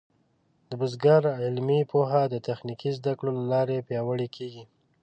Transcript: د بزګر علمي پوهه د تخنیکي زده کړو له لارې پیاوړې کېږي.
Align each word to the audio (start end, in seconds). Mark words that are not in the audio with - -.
د 0.69 0.71
بزګر 0.79 1.21
علمي 1.43 1.79
پوهه 1.91 2.21
د 2.33 2.35
تخنیکي 2.47 2.89
زده 2.97 3.13
کړو 3.19 3.31
له 3.39 3.43
لارې 3.53 3.85
پیاوړې 3.87 4.27
کېږي. 4.35 4.63